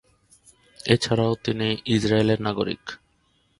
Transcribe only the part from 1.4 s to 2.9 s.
তিনি ইসরায়েলের নাগরিক।